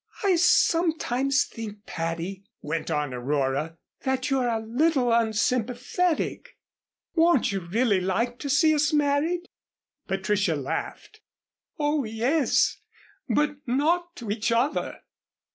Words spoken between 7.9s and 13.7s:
like to see us married?" Patricia laughed. "Oh, yes but